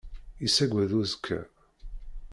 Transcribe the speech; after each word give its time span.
Yessaggad 0.41 0.91
uzekka. 0.99 1.39